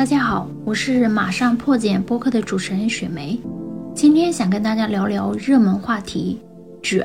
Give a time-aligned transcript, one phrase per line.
[0.00, 3.38] 大家好，我是马上破茧播客的主持人雪梅，
[3.94, 6.40] 今天想跟大家聊聊热门话题——
[6.82, 7.04] 卷，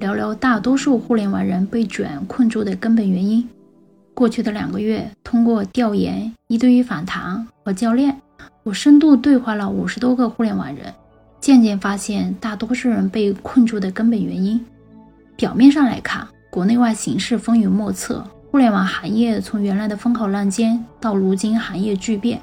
[0.00, 3.46] 聊聊大多数互联网人被卷困住的根本原因。
[4.14, 8.16] 过去的两个月，通过调研、一对一访谈和教练，
[8.62, 10.86] 我深度对话了五十多个互联网人，
[11.38, 14.58] 渐渐发现大多数人被困住的根本原因。
[15.36, 22.38] 表面上来看，国内外形势风云莫测，互联网行业从原来的风口浪尖到如今行业巨变，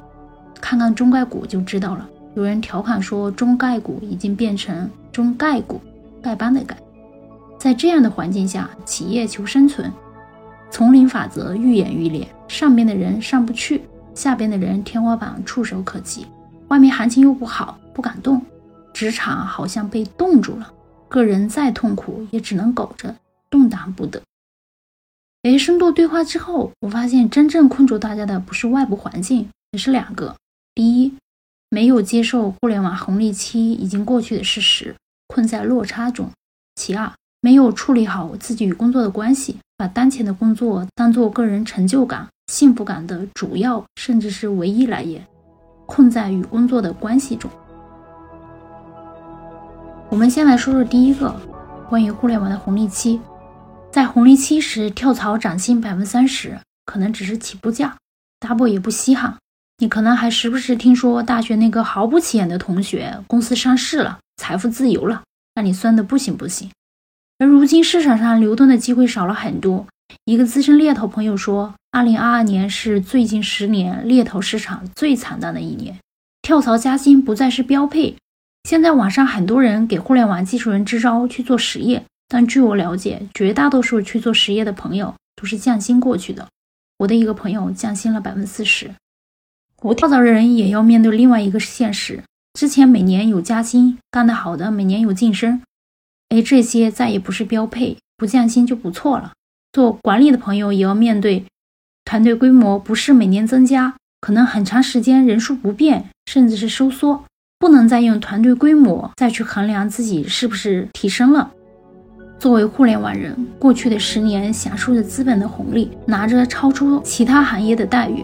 [0.59, 2.09] 看看中概股就知道了。
[2.33, 5.79] 有人调侃说，中概股已经变成中概股，
[6.23, 6.73] 丐帮的丐。
[7.59, 9.93] 在这样的环境下，企业求生存。
[10.71, 13.83] 丛林法则愈演愈烈，上边的人上不去，
[14.15, 16.25] 下边的人天花板触手可及。
[16.69, 18.41] 外面行情又不好，不敢动，
[18.93, 20.73] 职场好像被冻住了。
[21.07, 23.13] 个人再痛苦，也只能苟着，
[23.47, 24.19] 动弹不得。
[25.43, 30.35] 哎，深度对话之后，我发现真正困住大家的不是外部环境，也是两个：
[30.75, 31.13] 第一，
[31.69, 34.93] 没有接受互联网红利期已经过去的事实，
[35.27, 36.27] 困在落差中；
[36.75, 39.55] 其二，没有处理好自己与工作的关系。
[39.77, 45.25] 把当前的工作当做个人成就感、幸福感的主要，甚至是唯一来源，
[45.85, 47.49] 困在与工作的关系中。
[50.09, 51.33] 我们先来说说第一个，
[51.87, 53.21] 关于互联网的红利期。
[53.91, 57.97] 在红利期时跳槽涨薪百分之三十，可能只是起步价
[58.39, 59.35] ，double 也不稀罕。
[59.79, 65.23] 你可能还时不时听说大学那个毫不起眼的同学公司上市了，财富自由了，
[65.55, 66.69] 让你酸的不行不行。
[67.39, 69.87] 而如今市场上流动的机会少了很多。
[70.25, 75.97] 一个资深猎头朋友说，二零二二年是最近十年猎头市场最惨淡的一年，
[76.41, 78.15] 跳槽加薪不再是标配。
[78.65, 86.47] 现在网上很多人给互联网技术人支招去做实业，但据我了解，绝大多数去做实业的朋友都是降薪过去的。
[86.99, 88.91] 我的一个朋友降薪了百分之四十。
[89.75, 95.61] 不跳槽的人也要面对另外一个现实：之前每年有加薪，干得好的每年有晋升。
[96.29, 99.31] 哎，这些再也不是标配，不降薪就不错了。
[99.71, 101.45] 做管理的朋友也要面对，
[102.05, 107.23] 团队规模不是每年增加，可能很长时间人数不变，甚至是收缩，
[107.57, 111.51] 不能再用团队规模再去衡量自己是不是提升了。
[112.39, 118.23] 作为互联网人，过去的十年享受着资本的红利，拿着超出其他行业的待遇，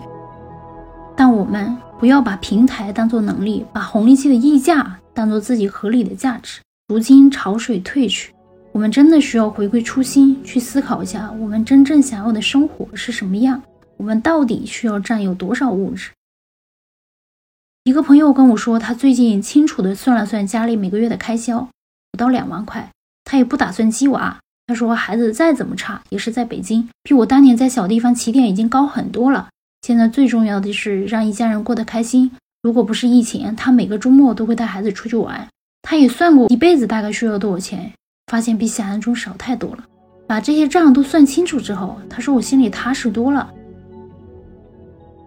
[1.17, 6.61] 但我们不要把平台当做能力，把红利期的溢价当做自己合理的价值。
[6.87, 8.33] 如今潮水退去，
[8.71, 13.61] 我们真的需要回归初心，去思考一下我们真正想要的生活是什么样。
[13.97, 16.11] 我们到底需要占有多少物质？
[17.83, 21.67] 一个朋友跟我说，他最近清楚的算了算家里每个月的开销，
[22.11, 22.89] 不到两万块。
[23.25, 24.37] 他也不打算激娃。
[24.67, 29.49] 他说，孩子再怎么差，也是在北京，比我当年在小地方起点已经高很多了。
[29.81, 32.31] 现在最重要的是让一家人过得开心。
[32.63, 35.47] 如果不是疫情，他每个周末都会带孩子出去玩。
[35.83, 37.91] 他也算过一辈子大概需要多少钱，
[38.31, 39.83] 发现比想象中少太多了。
[40.27, 43.47] 把这些账都算清楚之后，他说我心里踏实多了。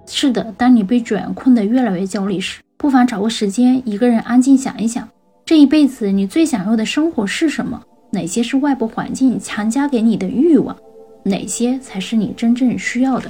[0.09, 5.09] 是的，当你被卷困得越来越焦虑时，不妨找个时间，一个人安静想一想，
[5.45, 7.81] 这一辈子你最想要的生活是什么？
[8.11, 10.77] 哪些是外部环境强加给你的欲望？
[11.25, 13.29] 哪些才是你真正需要的？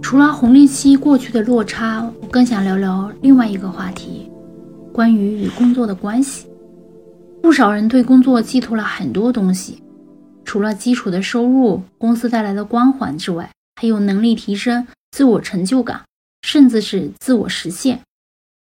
[0.00, 4.30] 除了红利期过去的落差，我更想聊聊另外一个话题，
[4.92, 6.46] 关于与工作的关系。
[7.42, 9.82] 不少人对工作寄托了很多东西，
[10.44, 16.00] 除了基础的收入、公司带来的光环之外，还有能力提升、自我成就感，
[16.42, 18.00] 甚至是自我实现。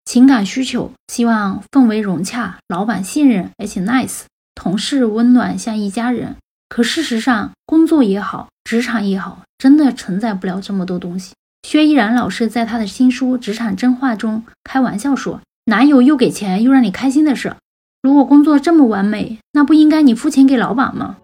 [0.06, 4.21] 情感需求，希望氛围融洽，老板信任而且 nice，
[4.55, 6.37] 同事温暖像一家人。
[6.69, 11.34] 可事实上，工作也好，职场也好，真的承载不了这么多东西。
[11.69, 17.56] 薛依然老师在他的新书《职场真话》中开玩笑说：“哪有又给钱又让你开心的事？
[18.00, 21.17] 如果工作这么完美，那不应该你付钱给老板吗？”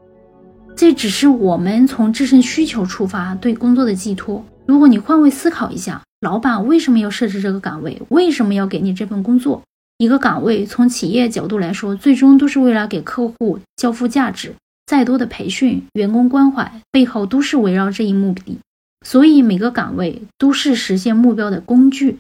[0.75, 4.45] 这只是我们从自身需求出发对工作的寄托。
[4.67, 8.01] 如果你换位思考一下，老板为什么要设置这个岗位？
[8.11, 9.61] 为什么要给你这份工作？
[9.99, 14.55] 一个岗位从企业角度来说，最终都是为了给客户交付价值。
[14.87, 18.61] 再多的培训、员工关怀背后都是围绕这一目的，
[19.05, 22.19] 所以每个岗位都是实现目标的工具。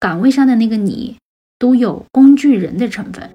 [0.00, 1.16] 岗位上的那个你，
[1.60, 3.30] 都有工具人的成分。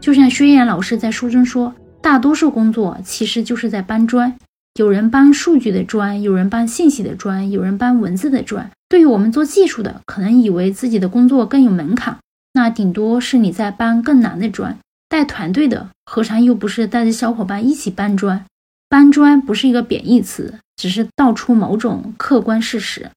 [0.00, 4.34] 就像薛岩老师在书中说，大多数工作其实就是在搬砖，
[4.74, 8.70] 有人搬数据的砖，有人搬信息的砖，有人搬文字的砖。
[8.88, 12.18] 对于我们做技术的，可能以为自己的工作更有门槛，
[12.52, 14.78] 那顶多是你在搬更难的砖。
[15.08, 18.44] 带团队的何尝又不是带着小伙伴一起搬砖？
[18.88, 23.10] 搬砖不是一个贬义词，只是道出某种客观事实。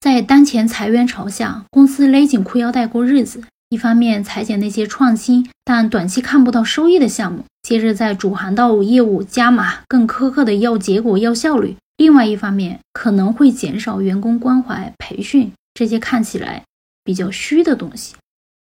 [0.00, 3.44] 在当前裁员潮下，公司勒紧裤腰带过日子。
[3.72, 11.74] 一方面裁减那些创新但短期看不到收益的项目，接着在主航道业务加码更苛刻的要结果、要效率。
[11.96, 16.62] 另外一方面，可能会减少员工关怀、培训这些看起来
[17.02, 18.14] 比较虚的东西。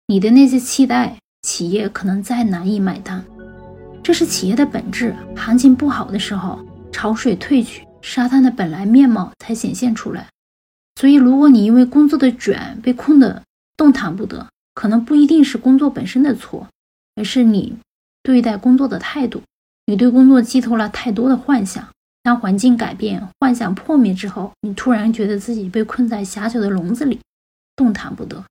[0.06, 3.24] 你的那些期待，企业可能再难以买单。
[4.04, 5.16] 这是企业的本质。
[5.34, 10.28] 行情不好的时候，潮水退去，沙滩的本来面貌才显现出来。
[11.00, 13.42] 所以，如果你因为工作的卷被困得
[13.76, 16.68] 动弹不得，可能不一定是工作本身的错，
[17.14, 17.76] 而是你
[18.22, 19.42] 对待工作的态度。
[19.86, 21.88] 你对工作寄托了太多的幻想，
[22.22, 27.18] 当环境改变，幻想破灭之后，你突然觉得自己被困在狭小的笼子里，
[27.74, 28.44] 动弹不得。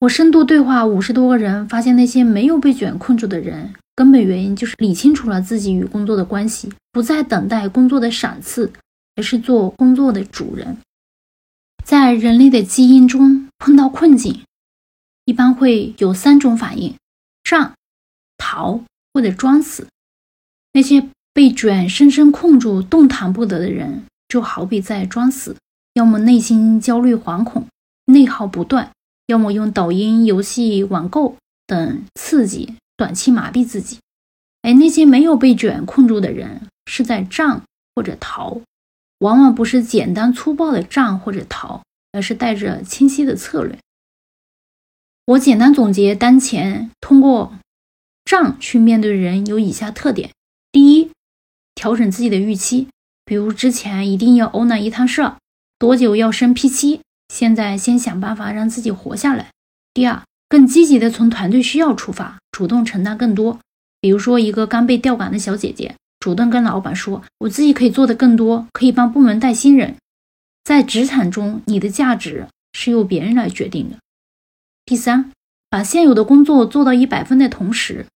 [0.00, 8.72] 我深度对话五十多个人，发现那些没有被卷困住的人，根本原因就是理清楚了自己与工作的关系，不再等待工作的赏赐，
[9.16, 10.78] 而是做工作的主人。
[11.84, 14.42] 在人类的基因中，碰到困境，
[15.26, 16.94] 一般会有三种反应：
[17.42, 17.74] 战、
[18.38, 18.80] 逃
[19.12, 19.86] 或者装死。
[20.72, 25.56] 那些被卷深深困住、动弹不得的人，就好比在装死，
[25.92, 27.66] 要么内心焦虑惶恐、
[28.06, 28.90] 内耗不断，
[29.26, 33.98] 要么用抖音、游戏、网购等刺激短期麻痹自己。
[34.62, 37.60] 而那些没有被卷困住的人，是在战
[37.94, 38.62] 或者逃。
[39.24, 41.82] 往往不是简单粗暴的战或者逃，
[42.12, 43.78] 而是带着清晰的策略。
[45.24, 47.54] 我简单总结当前通过
[48.26, 50.30] 战去面对人有以下特点：
[50.70, 51.10] 第一，
[51.74, 52.88] 调整自己的预期，
[53.24, 55.38] 比如之前一定要欧哪一趟事儿，
[55.78, 59.52] 多久要升 P 七，现在先想办法让自己活下来。
[59.94, 63.58] 第二，更积极的从团队需要出发，主动承担更多，
[64.02, 65.94] 比如说一个刚被调岗的小姐姐。
[66.24, 69.96] 主动跟老板说，我自己可以做的更多，可以帮部门带新人。
[70.64, 73.98] 在职场中，你的价值是由别人来决定的。
[74.86, 75.30] 第三，
[75.68, 78.06] 把现有的工作做到一百分的同时，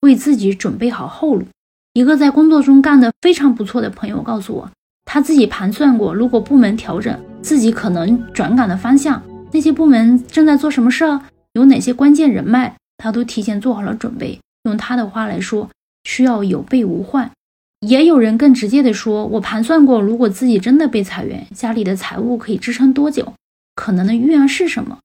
[0.00, 1.44] 为自己准备好后路。
[1.92, 4.70] 一个在工作中干得非常不错的朋友告诉我，
[5.04, 9.22] 他自己盘算过，如果部门调整，自己可能转岗的方向，
[9.52, 11.20] 那些部门正在做什么事儿，
[11.52, 14.40] 有哪些关键人脉，他都提前做好了准备。
[14.62, 15.68] 用他的话来说，
[16.04, 17.30] 需要有备无患。
[17.80, 23.32] 也有人更直接的说，我盘算过，如果自己真的被裁员，家里的财务可以支撑多久，
[23.76, 24.98] 可能的预案是什么？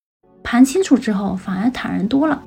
[0.44, 2.44] 盘清楚之后，反而坦然多了。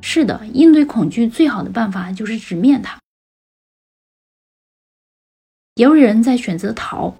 [0.00, 2.98] 是的，应对恐惧最好的办法就是直面它。
[5.74, 7.12] 也有人在选择逃，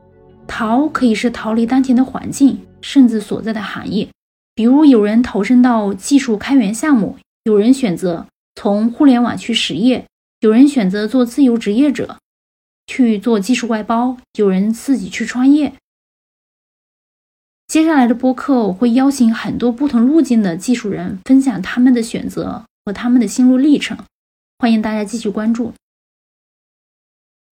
[0.46, 4.08] 逃可以是逃离当前的环境，甚至所在的行业。
[4.54, 10.06] 比如有人投身到技术开源项目，有人选择从互联网去实业，
[10.40, 12.16] 有人选择做自由职业者。
[12.86, 15.74] 去做技术外包，有人自己去创业。
[17.66, 23.98] 接下来的播客我会邀请很多不同路径的技术人分享他们的选择和他们的心路历程，
[24.58, 25.72] 欢迎大家继续关注。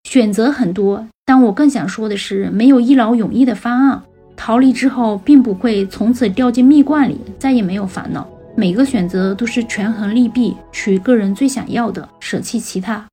[0.05, 4.02] 选择很多，但我更想说的是，没有一劳永逸的方案。
[4.37, 8.29] 逃离之后，并不会从此掉进蜜罐里，再也没有烦恼。
[8.56, 13.08] 每个选择都是权衡利弊，取个人最想要的，舍弃其他。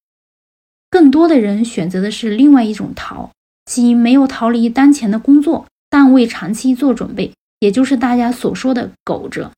[0.90, 3.32] 更多的人选择的是另外一种逃，
[3.66, 9.52] 即没有逃离当前的工作，但为长期做准备，也就是大家所说的“苟着”。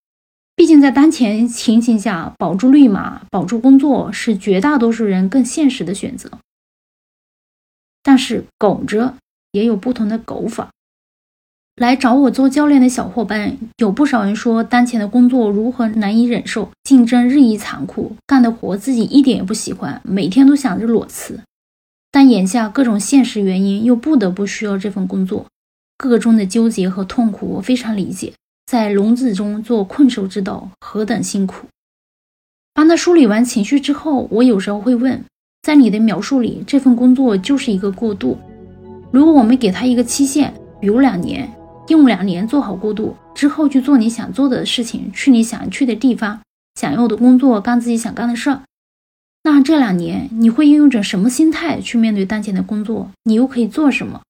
[0.56, 6.30] 毕竟在当前情形下，保住绿码、保住工作是绝大多数人更现实的选择。
[8.04, 9.16] 但是“苟着”
[9.54, 10.70] 也有不同的苟法。
[11.78, 21.40] 来找我做教练的小伙伴，有不少人说当前的工作如何难以忍受，竞争日益残酷，干的活自己一点也不喜欢，每天都想着裸辞。
[22.12, 25.46] 但眼下各种现实原因又不得不需要这份工作，
[25.98, 28.34] 个中的纠结和痛苦我非常理解。
[28.66, 31.66] 在笼子中做困兽之斗，何等辛苦！
[32.74, 35.24] 帮他梳理完情绪之后，我有时候会问，
[35.62, 38.38] 在你的描述里，这份工作就是一个过渡。
[39.10, 41.50] 如果我们给他一个期限，比如两年。
[41.88, 46.42] 用两年做好过渡之后，去做你想做的事情，去你想去的地方，
[46.76, 48.62] 想要的工作，干自己想干的事儿。
[49.44, 53.12] 那这两年你会运用着什么心态去面对当前的工作？
[53.24, 54.22] 你又可以做什么？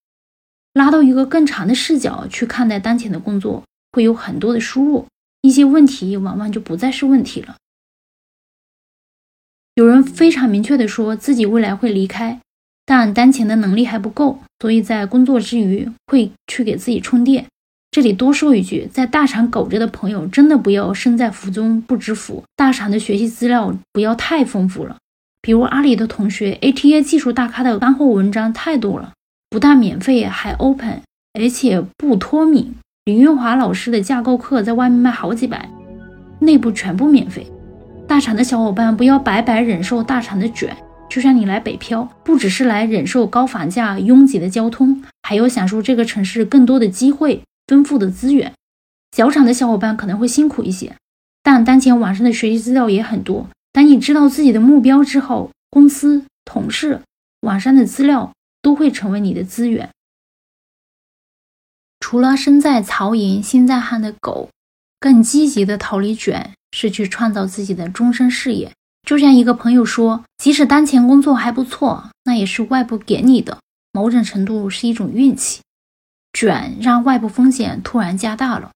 [0.74, 5.06] 拉到一个更长的视角去看待当前的工作，会有很多的输入，
[5.42, 7.58] 一些问题往往就不再是问题了。
[9.76, 12.40] 有人非常明确的说自己未来会离开。
[12.92, 17.46] 但当前的能力还不够，所以在工作之余会去给自己充电。
[17.90, 22.44] 这里多说一句，在大厂苟着的朋友，真的不要身在福中不知福。
[22.58, 24.98] 大厂的学习资料不要太丰富了，
[25.42, 29.14] 比如阿里的同学，ATA 技术大咖的干货文章太多了，
[29.50, 31.02] 不但免费，还 open，
[31.40, 32.76] 而且不脱敏。
[33.06, 35.70] 李运华老师的架构课在外面卖好几百，
[36.40, 37.48] 内部全部免费。
[38.06, 40.76] 大厂的小伙伴不要白白忍受大厂的卷，
[41.12, 47.44] 就像你来北漂，不只是来忍受高房价、拥挤的交通，还有享受这个城市更多的机会。
[47.68, 48.54] 丰富的资源，
[49.16, 50.96] 小厂的小伙伴可能会辛苦一些，
[51.44, 53.50] 但当前网上的学习资料也很多。
[53.74, 57.02] 当你知道自己的目标之后，公司、同事、
[57.42, 59.90] 网上的资料都会成为你的资源。
[62.00, 64.50] 除了身在曹营心在汉的狗，
[65.00, 68.72] 更积极的逃离卷是去创造自己的终身事业。
[69.12, 73.58] 就像一个朋友说，即使当前工作还不错，那也是外部给你的，
[73.92, 75.60] 某种程度是一种运气。
[76.32, 78.72] 卷让外部风险突然加大了，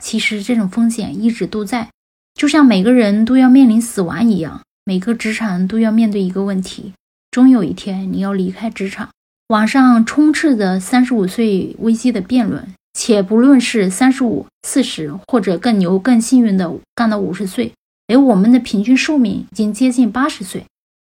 [0.00, 1.88] 其实这种风险一直都在，
[2.34, 6.92] 就像每个人都要面临死亡一样，每个职场都要面对一个问题：
[7.32, 9.08] 终有一天你要离开职场。
[9.48, 17.72] 网上充斥着三十五岁危机的辩论，且不论是三十五、四十，或者更牛、更幸运的干到五十岁，
[18.10, 20.64] 而我们的平均寿命已经接近八十岁。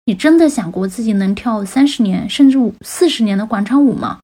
[0.05, 4.19] 你真的想过自己能跳三十年甚至五四十年的广场舞吗？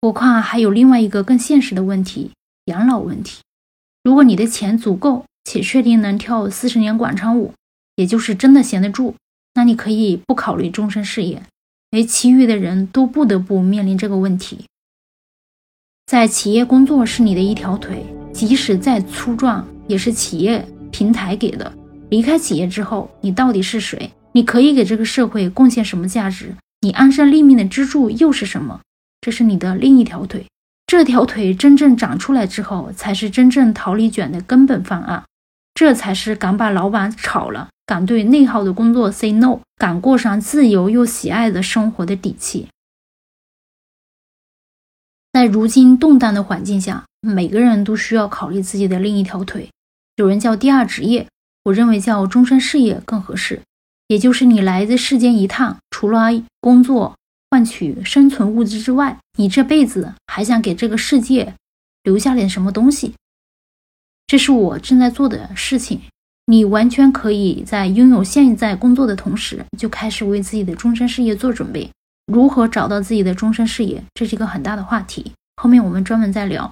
[0.00, 2.32] 何况还有另外一个更现实的问题——
[2.66, 3.42] 养老问题。
[4.02, 7.52] 如果你的钱足够，且确定能跳四十年广场舞，
[7.94, 9.14] 也就是真的闲得住，
[9.54, 11.42] 那你可以不考虑终身事业。
[11.90, 14.66] 而其余的人都不得不面临这个问题。
[16.06, 21.72] 在企业工作是你的一条腿，即使再粗壮，也是企业平台给的。
[22.10, 24.10] 离开企业之后，你到底是谁？
[24.32, 26.54] 你可以给这个社会贡献什么价值？
[26.80, 28.80] 你安身立命的支柱又是什么？
[29.20, 30.46] 这是你的另一条腿，
[30.86, 35.24] 这条腿真正长出来之后，才是真正逃离卷的根本方案。
[35.74, 42.68] 这才是敢把老板炒了，敢对内耗的工作 say no，敢过上自由又喜爱的生活的底气。
[45.32, 49.68] 在如今动荡的环境下，每个人都需要考虑自己的另一条腿。
[50.18, 51.28] 有人叫第二职业，
[51.62, 53.62] 我认为叫终身事业更合适。
[54.08, 56.28] 也就是你来这世间一趟，除了
[56.60, 57.14] 工作。
[57.50, 61.54] 换取生存物资之外，你这辈子还想给这个世界
[62.02, 63.14] 留下点什么东西？
[64.26, 66.02] 这是我正在做的事情。
[66.46, 71.88] 你完全可以在拥有现在工作的同时，就开始为自己的终身事业做准备。
[72.26, 75.32] 如何找到自己的终身事业，这是一个很大的话题。
[75.56, 76.70] 后面我们专门再聊。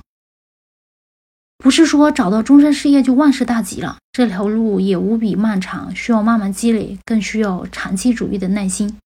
[1.66, 8.96] 不是说找到终身事业就万事大吉了，这条路也无比漫长，需要慢慢积累，更需要长期主义的耐心。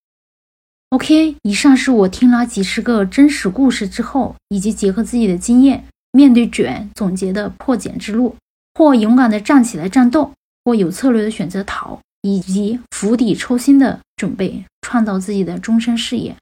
[0.90, 8.36] OK，以上是我听了几十个真实故事之后，以及结合自己的经验，面对卷总结的破茧之路，
[8.74, 10.30] 或勇敢的站起来战斗，
[10.62, 16.36] 或有策略的选择逃，以及釜底抽薪的准备，创造自己的终身事业。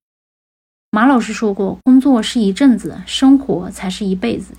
[0.90, 4.52] 马老师说过，工作是一阵子，生活才是一辈子。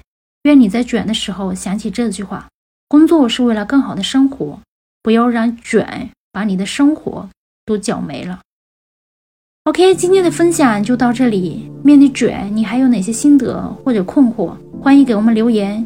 [0.49, 2.47] 愿你在卷的时候想起这句话：
[2.87, 4.59] 工作是为了更好的生活，
[5.03, 7.29] 不要让卷把你的生活
[7.65, 8.39] 都搅没了。
[9.65, 11.69] OK，今天的分享就到这里。
[11.83, 14.57] 面对卷，你还有哪些心得或者困惑？
[14.81, 15.85] 欢迎给我们留言。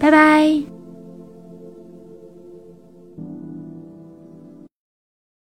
[0.00, 0.73] 拜拜。